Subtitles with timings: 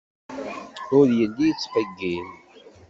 [0.97, 2.27] Ur yelli yettqeyyil.